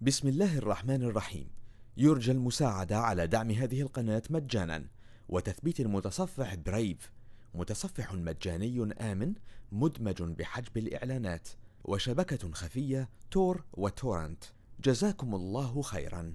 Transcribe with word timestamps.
بسم 0.00 0.28
الله 0.28 0.58
الرحمن 0.58 1.02
الرحيم. 1.02 1.48
يرجى 1.96 2.32
المساعدة 2.32 2.98
على 2.98 3.26
دعم 3.26 3.50
هذه 3.50 3.80
القناة 3.80 4.22
مجانا. 4.30 4.84
وتثبيت 5.28 5.80
المتصفح 5.80 6.54
Brave 6.54 7.12
متصفح 7.54 8.14
مجاني 8.14 8.92
آمن 9.00 9.32
مدمج 9.72 10.22
بحجب 10.22 10.76
الإعلانات. 10.76 11.48
وشبكة 11.84 12.52
خفية 12.52 13.08
Tor 13.30 13.64
و 13.72 13.80
torrent. 13.80 14.44
جزاكم 14.84 15.34
الله 15.34 15.82
خيرا. 15.82 16.34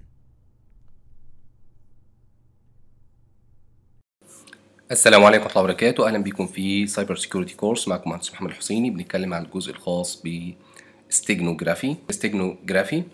السلام 4.90 5.24
عليكم 5.24 5.44
ورحمة 5.44 5.60
الله 5.60 5.70
وبركاته. 5.70 6.08
أهلا 6.08 6.18
بكم 6.18 6.46
في 6.46 6.86
cyber 6.86 7.16
security 7.16 7.54
course 7.54 7.88
معكم 7.88 8.10
مهندس 8.10 8.32
محمد 8.32 8.50
الحسيني 8.50 8.90
بنتكلم 8.90 9.34
عن 9.34 9.44
الجزء 9.44 9.70
الخاص 9.70 10.22
ب 11.10 11.16
steganography 11.16 11.96
steganography 12.10 13.04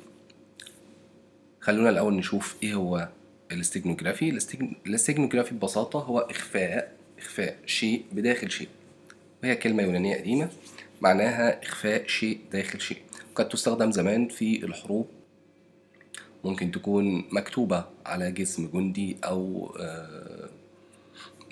خلونا 1.69 1.91
الأول 1.91 2.15
نشوف 2.15 2.57
إيه 2.63 2.75
هو 2.75 3.09
ال 3.53 3.59
steganography. 3.59 4.39
ال 4.87 4.92
steganography 4.92 5.55
ببساطة 5.55 5.99
هو 5.99 6.19
إخفاء 6.19 6.97
إخفاء 7.19 7.57
شيء 7.67 8.05
بداخل 8.13 8.51
شيء. 8.51 8.69
وهي 9.43 9.57
كلمة 9.57 9.83
يونانية 9.83 10.17
قديمة 10.17 10.51
معناها 11.01 11.63
إخفاء 11.63 12.07
شيء 12.07 12.41
داخل 12.53 12.81
شيء. 12.81 12.99
قد 13.35 13.49
تستخدم 13.49 13.93
زمان 13.93 14.29
في 14.29 14.65
الحروب. 14.65 15.07
ممكن 16.45 16.71
تكون 16.71 17.25
مكتوبة 17.33 17.85
على 18.07 18.31
جسم 18.31 18.71
جندي 18.75 19.17
أو 19.25 19.73
آه، 19.81 20.49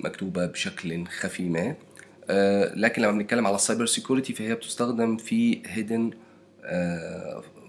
مكتوبة 0.05 0.47
بشكل 0.47 1.07
خفي 1.07 1.49
ما. 1.49 1.75
آه، 2.31 2.75
لكن 2.75 3.03
لما 3.03 3.13
بنتكلم 3.13 3.47
على 3.47 3.57
ال 3.57 3.62
cyber 3.62 3.87
security 3.87 4.33
فهي 4.33 4.55
بتستخدم 4.55 5.17
في 5.17 5.63
hidden 5.67 6.11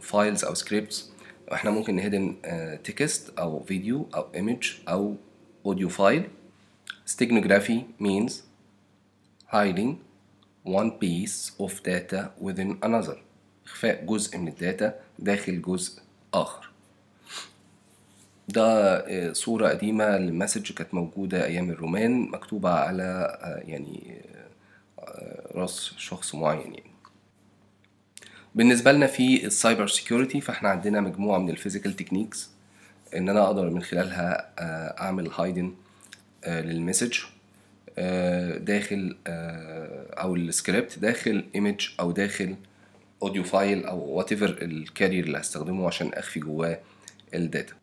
files 0.01 0.45
أو 0.45 0.53
scripts 0.53 1.16
إحنا 1.53 1.71
ممكن 1.71 1.95
ن 1.95 2.01
hidden 2.01 2.35
text 2.83 3.39
أو 3.39 3.63
فيديو 3.63 4.09
أو 4.15 4.25
image 4.35 4.73
أو 4.89 5.15
audio 5.65 5.89
file 5.89 6.23
steganography 7.07 7.79
means 7.99 8.43
hiding 9.53 9.91
one 10.65 10.91
piece 10.99 11.51
of 11.59 11.81
data 11.83 12.31
within 12.41 12.77
another. 12.83 13.17
إخفاء 13.65 14.05
جزء 14.05 14.37
من 14.37 14.47
ال 14.47 14.58
data 14.58 14.99
داخل 15.19 15.61
جزء 15.61 16.01
آخر. 16.33 16.69
ده 18.47 18.97
آه، 18.97 19.33
صورة 19.33 19.69
قديمة 19.69 20.17
ل 20.17 20.24
message 20.24 20.71
كانت 20.71 20.93
موجودة 20.93 21.45
أيام 21.45 21.69
الرومان 21.69 22.21
مكتوبة 22.31 22.69
على 22.69 23.37
آه، 23.41 23.69
يعني 23.69 24.21
آه، 24.99 25.51
رأس 25.55 25.93
شخص 25.97 26.35
معين 26.35 26.73
يعني. 26.73 26.96
بالنسبة 28.57 28.91
لنا 28.91 29.07
في 29.07 29.45
ال 29.45 29.52
cyber 29.52 29.87
security 29.87 30.41
فإحنا 30.41 30.69
عندنا 30.69 31.01
مجموعة 31.01 31.37
من 31.39 31.49
ال 31.49 31.54
physical 31.54 31.95
techniques 31.95 32.49
إن 33.15 33.29
أنا 33.29 33.43
أقدر 33.43 33.69
من 33.69 33.81
خلالها 33.83 34.51
أعمل 35.01 35.31
hiding 35.31 35.73
لل 36.47 36.63
message 36.63 37.19
داخل 38.57 39.17
أو 39.27 40.35
السكريبت 40.35 40.99
داخل 40.99 41.45
image 41.55 41.87
أو 41.99 42.11
داخل 42.11 42.55
audio 43.23 43.43
file 43.43 43.85
أو 43.85 43.99
whatever 43.99 44.31
ال 44.31 44.57
carrier 44.61 45.23
اللي 45.23 45.37
هستخدمه 45.39 45.87
عشان 45.87 46.13
أخفي 46.13 46.39
جواه 46.39 46.79
ال 47.33 47.40
data. 47.40 47.73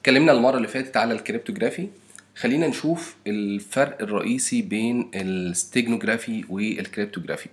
اتكلمنا 0.00 0.32
المرة 0.32 0.56
اللي 0.56 0.68
فاتت 0.68 0.96
على 0.96 1.14
ال 1.14 1.20
cryptography 1.20 1.88
خلينا 2.36 2.68
نشوف 2.68 3.16
الفرق 3.26 4.02
الرئيسي 4.02 4.62
بين 4.62 5.10
ال 5.14 5.23
steganography 5.23 6.44
وال 6.48 6.62
cryptography 6.62 7.48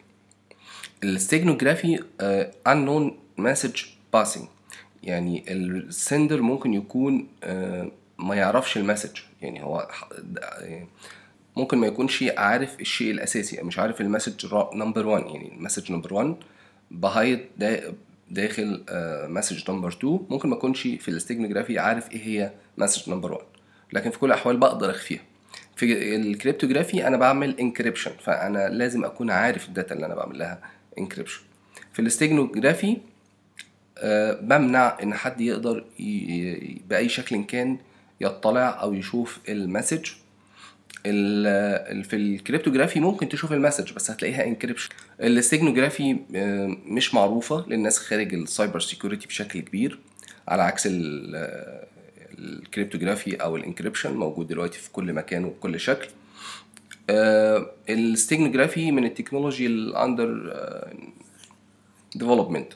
ال 1.06 1.12
steganography 1.12 2.00
unknown 2.68 3.12
message 3.42 3.80
passing. 4.16 4.46
يعني 5.04 5.44
ال 5.48 5.61
sender 5.61 6.42
ممكن 6.42 6.74
يكون 6.74 7.28
uh, 7.44 7.48
ما 8.20 8.36
يعرفش 8.36 8.78
ال 8.78 8.82
message. 8.82 9.18
يعني 9.42 9.64
هو 9.64 9.88
ممكن 11.56 11.78
ما 11.78 11.88
يكونش 11.88 12.24
عارف 12.38 12.80
الشيء 12.80 13.12
الأساسي 13.12 13.64
مش 13.64 13.80
عارف 13.80 14.02
ال 14.02 14.08
message 14.08 14.54
number 14.74 15.08
1 15.08 15.26
يعني 15.26 15.52
ال 15.56 15.60
message 15.60 15.92
number 15.92 16.14
1 16.14 16.36
ب 16.92 17.01
hide 17.01 17.40
داخل 18.32 18.84
message 19.30 19.72
number 19.72 19.90
2 19.90 20.20
ممكن 20.30 20.50
ما 20.50 20.56
يكونش 20.56 20.82
في 20.82 21.08
ال 21.08 21.13
steganography 21.13 21.80
عارف 21.80 22.12
إيه 22.12 22.24
هي 22.24 22.52
message 22.78 23.10
number 23.10 23.32
1 23.32 23.44
لكن 23.94 24.10
في 24.12 24.20
كل 24.20 24.28
الأحوال 24.28 24.58
بقدر 24.58 24.90
أخفيها. 24.90 25.22
في 25.76 26.16
ال 26.16 26.23
cryptography 26.23 27.08
أنا 27.08 27.18
بعمل 27.18 27.60
encryption 27.60 28.12
فأنا 28.24 28.70
لازم 28.70 29.06
أكون 29.06 29.30
عارف 29.32 29.68
ال 29.68 29.73
data 29.73 29.96
اللي 29.96 30.06
أنا 30.06 30.16
بعمل 30.16 30.40
لها. 30.40 30.62
encryption 31.00 31.42
في 31.94 32.02
ال 32.02 32.09
steganography 32.09 32.98
أه 33.98 34.34
بمنع 34.34 34.98
إن 35.04 35.14
حد 35.14 35.42
يقدر 35.42 35.86
بأي 36.90 37.10
شكل 37.10 37.44
كان 37.44 37.78
يطلع 38.22 38.82
أو 38.82 38.94
يشوف 38.94 39.40
ال 39.50 39.56
message. 39.56 40.06
في 42.04 42.14
ال 42.14 42.20
cryptography 42.20 43.00
ممكن 43.00 43.30
تشوف 43.30 43.54
ال 43.54 43.59
message 43.59 43.94
بس 43.94 44.12
هتلاقيها 44.12 44.46
encryption 44.46 44.90
ال 45.22 45.29
steganography 45.29 46.18
مش 46.86 47.14
معروفة 47.14 47.66
للناس 47.68 47.98
خارج 47.98 48.34
ال 48.34 48.41
cyber 48.41 48.80
security 48.80 49.28
بشكل 49.28 49.60
كبير 49.60 50.00
على 50.48 50.64
عكس 50.64 50.88
ال 52.40 52.47
cryptography 52.47 53.36
أو 53.36 53.56
ال 53.56 53.61
encryption 53.61 54.14
موجود 54.14 54.48
دلوقتي 54.48 54.80
في 54.80 54.92
كل 54.92 55.14
مكان 55.14 55.46
وبكل 55.46 55.80
شكل. 55.80 56.08
ال 57.10 57.23
steganography 57.23 58.92
من 58.92 59.06
ال 59.06 59.11
technology 59.11 59.66
ال 59.66 59.81
under 59.81 60.54
development 62.16 62.74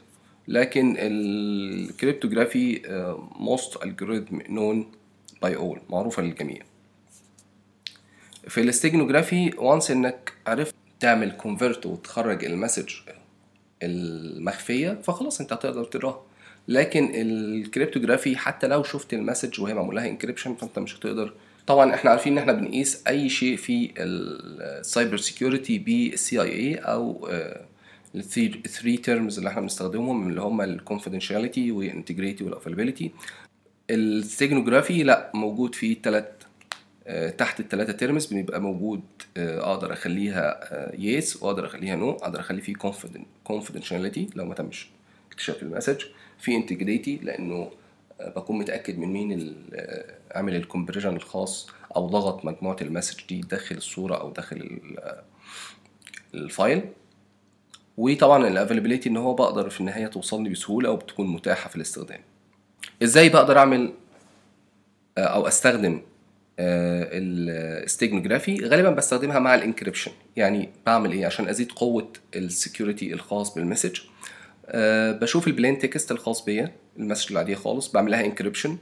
لكن 0.48 0.96
ال 1.00 1.14
cryptography 1.14 2.82
most 3.40 3.78
algorithm 3.78 4.36
known 4.48 4.84
by 5.46 5.56
all 5.60 5.80
معروفة 5.92 6.24
للجميع. 6.24 6.62
في 8.48 8.62
ال 8.62 8.68
steganography 8.68 9.52
once 9.58 9.92
إنك 9.92 10.34
عرفت 10.48 10.76
تعمل 11.00 11.32
convert 11.32 11.86
وتخرج 11.86 12.46
ال 12.46 12.51
message 12.51 12.90
المخفية 13.84 15.02
فخلاص 15.04 15.42
أنت 15.42 15.54
هتقدر 15.54 15.84
تقراها. 15.84 16.22
لكن 16.68 17.12
ال 17.14 17.23
cryptography 17.23 18.38
حتى 18.38 18.68
لو 18.68 18.84
شفت 18.84 19.14
ال 19.14 19.20
message 19.20 19.62
وهي 19.62 19.74
معمول 19.74 19.96
لها 19.96 20.08
encryption 20.08 20.56
فأنت 20.56 20.80
مش 20.80 20.98
هتقدر 20.98 21.34
طبعا 21.70 21.94
إحنا 21.96 22.12
عارفين 22.12 22.32
إن 22.34 22.38
إحنا 22.38 22.54
بنقيس 22.54 23.04
أي 23.08 23.30
شيء 23.30 23.56
في 23.58 23.92
ال 23.98 25.18
cyber 25.18 25.78
security 25.78 26.42
بال 26.42 26.52
CIA 26.56 26.76
أو 26.76 27.30
ال 28.16 28.30
three 28.30 28.98
terms 28.98 29.38
اللي 29.38 29.50
إحنا 29.50 29.62
بنستخدمهم 29.62 30.30
اللي 30.30 30.42
هم 30.42 30.62
الكونفيدنشاليتي 30.62 31.72
والانتجريتي 31.72 32.44
والافيلابيلتي 32.44 33.12
الستيجنوجرافي 33.90 35.04
لا 35.04 35.32
موجود 35.34 35.76
في 35.76 35.98
ثلاث 36.04 36.26
تحت 37.38 37.60
الثلاثه 37.60 37.94
terms 37.94 38.26
بيبقى 38.26 38.62
موجود 38.62 39.02
أقدر 39.38 39.94
أخليها 39.94 40.60
yes 41.00 41.44
وأقدر 41.44 41.66
أخليها 41.66 41.96
no 41.96 42.12
أقدر 42.12 42.40
أخلي 42.40 42.62
فيه 42.62 42.74
confidentiality 43.44 44.28
لو 44.36 44.46
ما 44.46 44.54
تمش. 44.56 44.90
اكتشاف 45.32 45.64
ال 45.64 45.68
message. 45.68 46.02
في 46.40 46.56
integrity 46.56 47.20
لأنه 47.24 47.72
بكون 48.36 48.60
متأكد 48.60 49.00
من 49.00 49.08
مين 49.08 49.56
عامل 50.32 50.56
ال 50.56 50.61
compression 50.61 51.16
الخاص 51.16 51.70
أو 51.96 52.08
ضغط 52.08 52.46
مجموعة 52.46 52.78
ال 52.82 52.87
message 52.87 53.20
دي 53.30 53.42
داخل 53.42 53.76
الصورة 53.76 54.16
أو 54.16 54.32
داخل 54.32 54.80
ال 56.34 56.42
file. 56.42 56.82
وطبعا 57.98 58.48
ال 58.48 58.53
availability 58.53 59.10
إن 59.10 59.18
هو 59.18 59.34
بقدر 59.34 59.70
في 59.70 59.80
النهاية 59.80 60.08
توصلني 60.08 60.50
بسهولة 60.50 60.92
وبتكون 60.92 61.28
متاحة 61.28 61.70
في 61.70 61.76
الاستخدام. 61.76 62.20
إزاي 63.04 63.30
بقدر 63.30 63.58
أعمل 63.58 63.94
أو 65.18 65.48
أستخدم 65.48 66.02
ال 66.60 66.75
steganography 66.75 68.66
غالبا 68.66 68.90
بستخدمها 68.90 69.40
مع 69.40 69.56
ال 69.56 69.61
encryption 69.61 70.12
يعني 70.36 70.70
بعمل 70.86 71.12
إيه؟ 71.12 71.26
عشان 71.26 71.48
أزيد 71.48 71.72
قوة 71.72 72.14
ال 72.36 72.45
security 72.45 73.14
الخاص 73.14 73.56
بال 73.56 73.66
message 73.66 74.00
أه 74.66 75.12
بشوف 75.12 75.48
ال 75.48 75.53
plain 75.53 75.80
text 75.80 76.12
الخاص 76.12 76.46
بيا. 76.46 76.72
ال 77.00 77.04
message 77.04 77.32
العاديه 77.32 77.56
خالص 77.56 77.92
بعمل 77.92 78.12
لها 78.12 78.26
encryption 78.26 78.78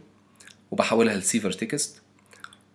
وبحولها 0.71 1.15
ل 1.15 1.20
cipher 1.20 1.51
text. 1.51 2.01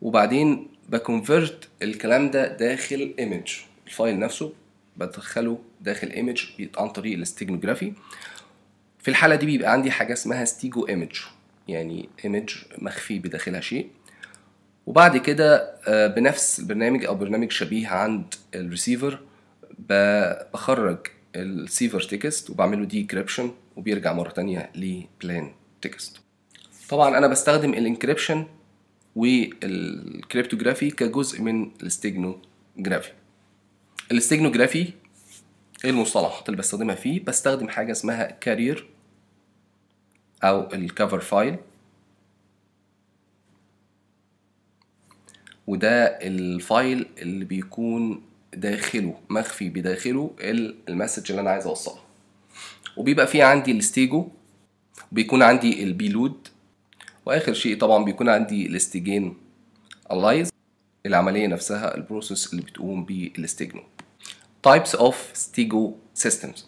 وبعدين 0.02 0.68
ب 0.88 0.98
convert 0.98 1.68
الكلام 1.82 2.30
ده 2.30 2.56
داخل 2.56 3.14
image 3.18 3.52
ال 3.86 3.93
file 3.93 4.18
نفسه 4.18 4.52
بدخله 4.96 5.58
داخل 5.80 6.08
image 6.08 6.44
عن 6.78 6.88
طريق 6.88 7.14
ال 7.14 7.19
steganography. 7.19 7.92
في 8.98 9.08
الحالة 9.08 9.34
دي 9.34 9.46
بيبقى 9.46 9.72
عندي 9.72 9.90
حاجة 9.90 10.12
اسمها 10.12 10.44
stego 10.44 10.88
image 10.88 11.16
يعني 11.68 12.08
image 12.24 12.50
مخفي 12.78 13.18
بداخلها 13.18 13.60
شيء. 13.60 13.88
وبعد 14.86 15.16
كده 15.16 15.74
بنفس 16.06 16.58
البرنامج 16.60 17.04
أو 17.04 17.14
برنامج 17.14 17.50
شبيه 17.50 17.88
عند 17.88 18.34
الريسيفر 18.54 19.20
بخرج 19.78 20.98
ال 21.36 21.45
cipher 21.45 22.00
text 22.00 22.50
وبعمله 22.50 22.84
decryption 22.84 23.50
وبيرجع 23.76 24.12
مرة 24.12 24.30
تانية 24.30 24.70
ل 24.74 24.87
plain 24.87 25.52
text 25.82 26.20
طبعا 26.88 27.18
أنا 27.18 27.26
بستخدم 27.26 27.74
ال 27.74 27.81
encryption 27.81 28.46
وال 29.16 29.41
cryptography 29.41 30.90
كجزء 30.90 31.42
من 31.42 31.70
ال 31.82 31.91
steganography. 31.91 33.12
ال 34.12 34.18
steganography 34.18 34.92
إيه 35.84 35.90
المصطلحات 35.90 36.48
اللي 36.48 36.58
بستخدمها 36.58 36.94
فيه 36.94 37.24
بستخدم 37.24 37.68
حاجة 37.68 37.92
اسمها 37.92 38.30
carrier 38.30 38.88
أو 40.44 40.72
ال 40.72 40.80
cover 40.80 41.20
file 41.20 41.56
وده 45.66 46.04
ال 46.06 46.26
file 46.26 47.06
اللي 47.18 47.44
بيكون 47.44 48.22
داخله 48.54 49.18
مخفي 49.30 49.68
بداخله 49.68 50.30
ال 50.88 50.93
message 50.94 51.30
اللي 51.30 51.40
أنا 51.40 51.50
عايز 51.50 51.66
اوصلها 51.66 52.02
وبيبقى 52.96 53.26
فيه 53.26 53.44
عندي 53.44 53.72
ال 53.72 53.81
stego 53.81 54.28
بيكون 55.12 55.42
عندي 55.42 55.82
ال 55.82 55.90
payload 55.90 56.48
وآخر 57.26 57.52
شيء 57.54 57.78
طبعا 57.78 58.04
بيكون 58.04 58.28
عندي 58.28 58.66
ال 58.66 58.80
steg 58.80 59.34
analysis 60.12 60.50
العملية 61.06 61.46
نفسها 61.46 61.94
ال 61.96 62.03
process 62.03 62.52
اللي 62.52 62.62
بتقوم 62.62 63.04
بال 63.04 63.21
stegano 63.21 63.82
types 64.68 64.98
of 64.98 65.14
stego 65.32 65.94
systems. 66.18 66.60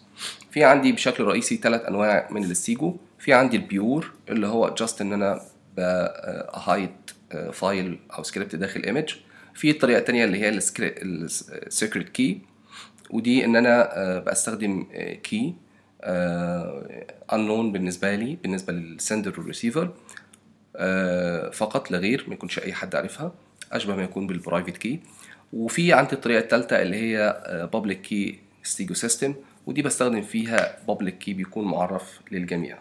في 0.51 0.63
عندي 0.63 0.91
بشكل 0.91 1.23
رئيسي 1.23 1.57
ثلاث 1.57 1.81
أنواع 1.81 2.27
من 2.31 2.43
ال 2.43 2.52
stego 2.52 2.95
في 3.19 3.33
عندي 3.33 3.57
ال 3.57 3.68
pure 3.68 4.11
اللي 4.29 4.47
هو 4.47 4.75
just 4.77 5.01
إن 5.01 5.13
أنا 5.13 5.41
hide 6.53 6.91
file 7.53 7.99
أو 8.17 8.23
سكريبت 8.23 8.55
داخل 8.55 8.83
image 8.83 9.15
في 9.53 9.69
الطريقة 9.71 9.99
الثانية 9.99 10.25
اللي 10.25 10.39
هي 10.39 10.49
ال 10.49 10.72
secret 10.72 12.09
key 12.09 12.41
ودي 13.09 13.45
إن 13.45 13.55
أنا 13.55 14.19
بستخدم 14.19 14.83
key 15.23 15.53
unknown 17.31 17.71
بالنسبة 17.73 18.15
لي 18.15 18.35
بالنسبة 18.43 18.73
لل 18.73 18.90
sender 18.90 19.39
وال 19.39 19.49
receiver 19.49 19.89
فقط 21.51 21.91
لا 21.91 21.97
غير 21.97 22.25
ما 22.27 22.33
يكونش 22.33 22.59
أي 22.59 22.73
حد 22.73 22.95
عارفها 22.95 23.31
أشبه 23.71 23.95
ما 23.95 24.03
يكون 24.03 24.27
بال 24.27 24.38
private 24.38 24.77
key 24.77 24.99
وفي 25.53 25.93
عندي 25.93 26.13
الطريقة 26.13 26.39
الثالثه 26.39 26.81
اللي 26.81 26.97
هي 26.97 27.41
public 27.73 28.01
key 28.01 28.39
stego 28.63 28.93
system 28.93 29.35
ودي 29.65 29.81
بستخدم 29.81 30.21
فيها 30.21 30.77
public 30.87 31.17
key 31.17 31.33
بيكون 31.33 31.65
معرف 31.65 32.19
للجميع. 32.31 32.77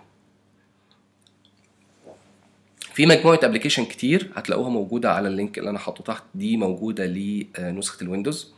في 2.94 3.06
مجموعة 3.06 3.40
application 3.42 3.84
كتير 3.84 4.30
هتلاقوها 4.36 4.68
موجودة 4.68 5.12
على 5.12 5.28
ال 5.28 5.34
link 5.34 5.58
اللي 5.58 5.70
أنا 5.70 5.78
حاطه 5.78 6.04
تحت 6.04 6.22
دي 6.34 6.56
موجودة 6.56 7.06
لنسخه 7.06 8.02
ال 8.02 8.09
Windows 8.09 8.52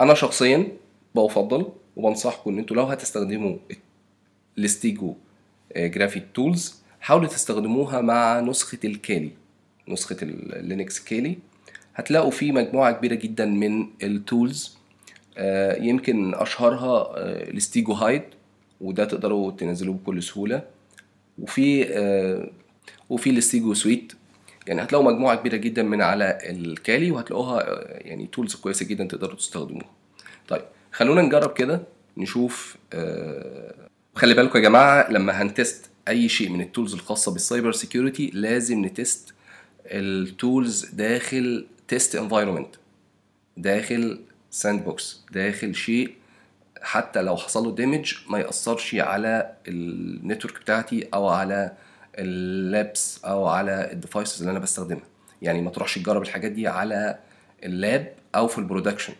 أنا 0.00 0.14
شخصيا 0.14 0.68
بفضل 1.14 1.66
وبنصحكم 1.96 2.50
إن 2.50 2.58
أنتوا 2.58 2.76
لو 2.76 2.82
هتستخدموا 2.82 3.56
ال 4.58 5.14
steganographic 5.76 6.24
tools 6.34 6.82
حاولوا 7.00 7.28
تستخدموها 7.28 8.00
مع 8.00 8.40
نسخة 8.40 8.78
ال 8.84 8.93
Kali 8.93 9.30
نسخة 9.88 10.16
ال 10.22 10.36
Linux 10.36 11.04
Kali 11.04 11.38
هتلاقوا 11.94 12.30
في 12.30 12.52
مجموعة 12.52 12.92
كبيرة 12.92 13.14
جدا 13.14 13.44
من 13.44 13.86
ال 14.02 14.15
tools 14.15 14.78
يمكن 15.80 16.34
أشهرها 16.34 17.12
ال 17.50 17.92
Steghide 17.92 18.22
وده 18.80 19.04
تقدروا 19.04 19.50
تنزلوه 19.50 19.94
بكل 19.94 20.22
سهولة. 20.22 20.62
وفي 21.38 21.84
وفي 23.10 23.30
ال 23.30 23.74
StegoSuite. 23.74 24.12
يعني 24.66 24.82
هتلاقوا 24.82 25.12
مجموعة 25.12 25.36
كبيرة 25.36 25.56
جدا 25.56 25.82
من 25.82 26.02
على 26.02 26.38
ال 26.42 26.56
Kali 26.56 27.10
وهتلاقوها 27.10 27.64
يعني 28.06 28.26
tools 28.26 28.54
كويسة 28.54 28.86
جدا 28.86 29.04
تقدروا 29.04 29.36
تستخدموها. 29.36 29.90
طيب 30.48 30.62
خلونا 30.92 31.22
نجرب 31.22 31.52
كده 31.52 31.82
نشوف 32.16 32.76
آه 32.92 33.74
خلي 34.14 34.34
بالكم 34.34 34.58
يا 34.58 34.62
جماعة 34.62 35.10
لما 35.10 35.42
هن 35.42 35.58
test 35.58 35.90
أي 36.08 36.28
شيء 36.28 36.50
من 36.50 36.60
ال 36.60 36.66
tools 36.66 36.94
الخاصة 36.94 37.32
بال 37.32 37.43
cyber 37.43 37.72
security 37.72 38.30
لازم 38.34 38.84
ن 38.84 38.94
test 38.94 39.34
ال 39.86 40.02
tools 40.02 40.84
داخل 40.86 41.66
test 41.88 42.16
environment 42.16 42.74
داخل 43.56 44.20
sandbox 44.50 45.20
داخل 45.32 45.74
شيء 45.74 46.14
حتى 46.82 47.22
لو 47.22 47.36
حصل 47.36 47.64
له 47.64 47.74
damage 47.74 48.14
ما 48.28 48.38
يأثرش 48.38 48.94
على 48.94 49.52
ال 49.68 49.80
network 49.80 50.60
بتاعتي 50.60 51.08
أو 51.14 51.28
على 51.28 51.72
ال 52.18 52.39
labs 52.39 53.24
أو 53.24 53.46
على 53.46 53.92
ال 53.92 53.98
devices 53.98 54.40
اللي 54.40 54.50
أنا 54.50 54.58
بستخدمها. 54.58 55.02
يعني 55.42 55.62
ما 55.62 55.70
تروحش 55.70 55.94
تجرب 55.98 56.22
الحاجات 56.22 56.52
دي 56.52 56.68
على 56.68 57.18
ال 57.64 57.76
lab 57.76 58.12
أو 58.34 58.46
في 58.48 58.58
ال 58.58 58.63
production 58.63 59.12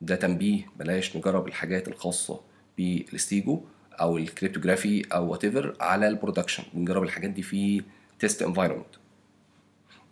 ده 0.00 0.16
تنبيه 0.16 0.66
بلاش 0.76 1.16
نجرب 1.16 1.48
الحاجات 1.48 1.88
الخاصة 1.88 2.40
بال 2.78 2.99
stego. 2.99 3.60
أو 4.00 4.18
ال 4.18 4.25
cryptography 4.25 5.02
أو 5.14 5.30
whatever 5.30 5.76
على 5.80 6.08
ال 6.08 6.13
production 6.13 6.62
بنجرب 6.74 7.02
الحاجات 7.02 7.30
دي 7.30 7.42
في 7.42 7.82
test 8.18 8.42
environment 8.42 8.86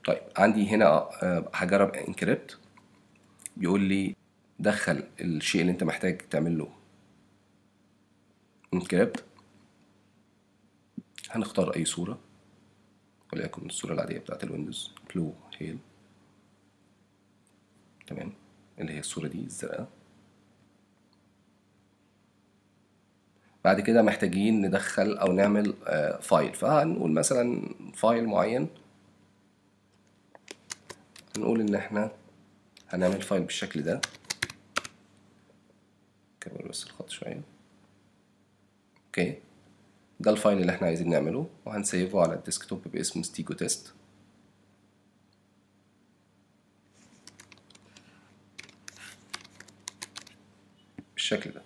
طيب 0.07 0.21
عندي 0.37 0.69
هنا 0.69 1.09
هجرب 1.55 1.95
encrypt 1.95 2.59
بيقول 3.57 3.81
لي 3.81 4.17
دخل 4.59 5.05
الشيء 5.21 5.61
اللي 5.61 5.73
انت 5.73 5.85
محتاج 5.85 6.19
تعمل 6.19 6.59
له 6.59 6.69
encrypt 8.75 9.25
هنختار 11.31 11.77
أي 11.77 11.85
صورة 11.85 12.19
وليكن 13.33 13.67
الصورة 13.67 13.95
العادية 13.95 14.19
بتاعت 14.19 14.45
ال 14.45 14.51
Windows 14.51 14.91
blue 15.15 15.35
hill. 15.59 15.79
تمام 18.07 18.33
اللي 18.79 18.93
هي 18.93 18.99
الصورة 18.99 19.27
دي 19.29 19.39
الزرقاء. 19.45 19.89
بعد 23.65 23.81
كده 23.81 24.03
محتاجين 24.03 24.67
ندخل 24.67 25.17
أو 25.19 25.33
نعمل 25.33 25.75
file 26.23 26.55
فهنقول 26.55 27.13
مثلا 27.13 27.75
file 27.95 28.27
معين. 28.27 28.69
هنقول 31.37 31.61
إن 31.61 31.75
إحنا 31.75 32.11
هنعمل 32.89 33.23
file 33.23 33.43
بالشكل 33.43 33.83
ده. 33.83 34.01
كبر 36.41 36.69
بس 36.69 36.85
الخط 36.85 37.11
شوية. 37.11 37.41
Okay. 39.07 39.39
ده 40.21 40.31
ال 40.31 40.37
file 40.37 40.59
اللي 40.59 40.73
إحنا 40.73 40.87
عايزين 40.87 41.11
نعمله. 41.11 41.47
وهن 41.65 41.86
save 41.86 42.14
ه 42.14 42.21
على 42.21 42.35
ال 42.35 42.41
desktop 42.41 42.83
باسم 42.89 43.23
stego 43.23 43.55
test. 43.55 43.93
بالشكل 51.15 51.51
ده. 51.51 51.63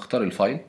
هختار 0.00 0.22
ال 0.22 0.28
file. 0.28 0.60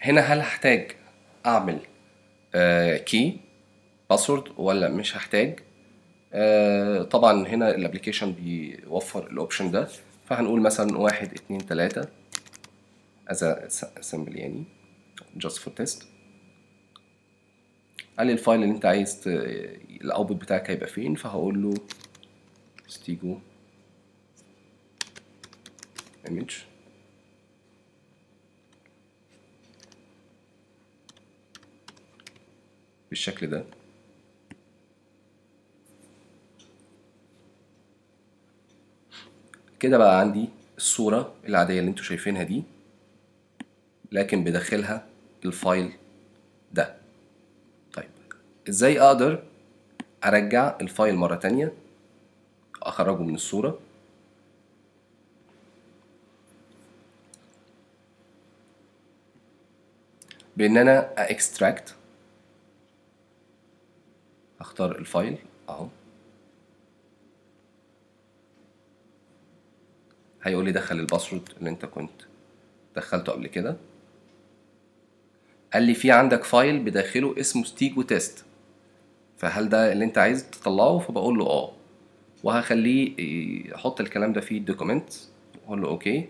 هنا 0.00 0.20
هل 0.20 0.40
هحتاج 0.40 0.92
أعمل 1.46 1.78
key 3.04 3.40
password 4.10 4.52
ولا 4.56 4.88
مش 4.88 5.16
هحتاج؟ 5.16 5.60
آه 6.32 7.02
طبعا 7.02 7.48
هنا 7.48 7.74
ال 7.74 7.79
application 7.79 8.32
بيوفر 8.32 9.26
ال 9.26 9.32
option 9.32 9.70
ده. 9.70 9.88
فهنقول 10.28 10.60
مثلا 10.60 10.98
واحد 10.98 11.32
اتنين 11.32 11.66
تلاتة. 11.66 12.08
As 13.30 13.36
a 13.36 14.14
يعني 14.14 14.64
just 15.38 15.58
for 15.58 15.70
test. 15.80 16.13
قال 18.18 18.26
لي 18.26 18.32
ال 18.32 18.38
file 18.38 18.62
اللي 18.62 18.74
انت 18.74 18.84
عايز 18.84 19.20
ت... 19.20 19.26
ال 19.26 19.42
output 19.42 20.36
بتاعك 20.36 20.70
هيبقى 20.70 20.88
فين؟ 20.88 21.14
فهقول 21.14 21.62
له 21.62 21.74
stego 22.88 23.38
image. 26.28 26.54
بالشكل 33.10 33.46
ده. 33.46 33.64
كده 39.80 39.98
بقى 39.98 40.20
عندي 40.20 40.48
الصورة 40.76 41.34
العادية 41.48 41.78
اللي 41.80 41.90
أنتوا 41.90 42.04
شايفينها 42.04 42.42
دي 42.42 42.62
لكن 44.12 44.44
بداخلها 44.44 45.06
ال 45.44 45.54
file 45.54 45.92
ده. 46.72 47.03
إزاي 48.68 49.00
أقدر 49.00 49.42
ارجع 50.24 50.76
ال 50.80 50.87
file 50.87 51.14
مرة 51.14 51.34
تانية 51.34 51.72
اخرجه 52.82 53.22
من 53.22 53.34
الصورة؟ 53.34 53.78
بان 60.56 60.76
أنا 60.76 61.30
extract 61.30 61.94
اختار 64.60 64.98
ال 64.98 65.06
file 65.06 65.38
اهو. 65.68 65.88
هيقول 70.42 70.64
لي 70.64 70.72
دخل 70.72 71.00
ال 71.00 71.05
password 71.05 71.48
اللي 71.58 71.70
انت 71.70 71.84
كنت 71.84 72.22
دخلته 72.96 73.32
قبل 73.32 73.46
كده. 73.46 73.76
قال 75.72 75.82
لي 75.82 75.94
في 75.94 76.10
عندك 76.12 76.44
file 76.44 76.78
بداخله 76.84 77.40
اسمه 77.40 77.64
stego 77.64 78.02
test 78.02 78.44
فهل 79.44 79.68
ده 79.68 79.92
اللي 79.92 80.04
انت 80.04 80.18
عايز 80.18 80.50
تطلعه؟ 80.50 80.98
فبقول 80.98 81.38
له 81.38 81.46
آه. 81.46 81.72
وهخليه 82.44 83.14
يحط 83.70 84.00
الكلام 84.00 84.32
ده 84.32 84.40
في 84.40 84.58
ال 84.58 84.64
document 84.64 85.10
أقول 85.66 85.82
له 85.82 85.88
okay. 85.88 86.28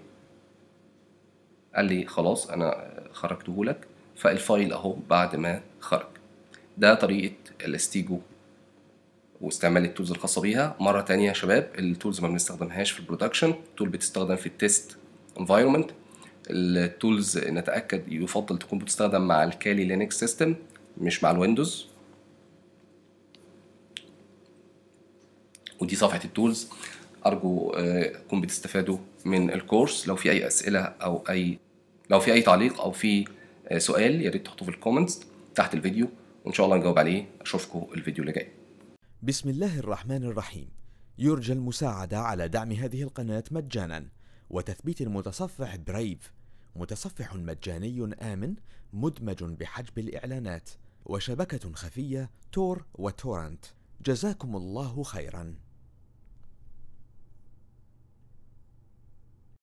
قال 1.77 1.85
لي 1.85 2.07
خلاص 2.07 2.51
أنا 2.51 2.91
خرجته 3.13 3.65
لك. 3.65 3.87
فال 4.17 4.35
file 4.35 4.73
أهو 4.73 4.97
بعد 5.11 5.37
ما 5.37 5.61
خرج. 5.81 6.07
ده 6.79 6.95
طريقة 6.95 7.35
ال 7.65 7.74
stego 7.74 8.19
واستعمال 9.41 9.85
ال 9.85 9.89
tools 9.89 10.11
الخاصة 10.11 10.41
بيها. 10.41 10.77
مرة 10.81 11.01
تانية 11.01 11.29
يا 11.29 11.33
شباب 11.33 11.71
ال 11.79 11.86
tools 11.86 12.21
ما 12.21 12.29
بنستخدمهاش 12.29 12.91
في 12.91 13.01
ال 13.01 13.05
production. 13.05 13.51
ال 13.51 13.58
tool 13.58 13.89
بتستخدم 13.89 14.37
في 14.37 14.47
ال 14.47 14.57
test 14.57 14.97
environment 15.41 15.91
ال 16.51 16.65
tools 16.65 17.39
نتأكد 17.39 18.13
يفضل 18.13 18.59
تكون 18.59 18.79
بتستخدم 18.79 19.29
مع 19.29 19.45
ال 19.45 19.53
Kali 19.53 19.85
Linux 19.85 20.21
system 20.21 20.55
مش 20.99 21.25
مع 21.25 21.31
ال 21.31 21.38
Windows. 21.38 21.94
ودي 25.85 25.97
صفحة 25.97 26.21
ال 26.25 26.31
tools. 26.31 26.69
أرجو 27.27 27.73
تكون 28.27 28.41
بتستفادوا 28.41 28.99
من 29.25 29.51
ال 29.51 29.58
course. 29.58 30.09
لو 30.09 30.17
في 30.17 30.31
أي 30.31 30.47
أسئلة 30.47 30.81
أو 30.81 31.25
أي 31.29 31.59
لو 32.11 32.21
في 32.21 32.33
أي 32.33 32.43
تعليق 32.43 32.81
أو 32.81 32.93
في 32.93 33.25
سؤال 33.79 34.23
يا 34.23 34.31
ريت 34.31 34.47
تحطوه 34.47 34.69
في 34.69 34.75
ال 34.75 34.80
comments 34.80 35.21
تحت 35.55 35.75
الفيديو 35.75 36.09
وإن 36.45 36.53
شاء 36.53 36.67
الله 36.67 36.77
نجاوب 36.77 36.99
عليه. 36.99 37.27
أشوفكم 37.41 37.87
الفيديو 37.95 38.23
اللي 38.23 38.33
جاي. 38.33 38.49
بسم 39.23 39.49
الله 39.49 39.79
الرحمن 39.79 40.25
الرحيم. 40.25 40.69
يرجى 41.19 41.53
المساعدة 41.53 42.19
على 42.19 42.49
دعم 42.49 42.73
هذه 42.73 43.03
القناة 43.03 43.45
مجانا 43.51 44.09
وتثبيت 44.51 45.01
المتصفح 45.01 45.77
Brave 45.77 46.33
متصفح 46.77 47.35
مجاني 47.35 48.15
آمن 48.23 48.55
مدمج 48.93 49.43
بحجب 49.45 49.99
الإعلانات 49.99 50.71
وشبكة 51.05 51.73
خفية 51.73 52.31
تور 52.53 52.85
وتورنت. 52.95 53.65
جزاكم 54.07 54.57
الله 54.57 55.03
خيرا. 55.03 55.55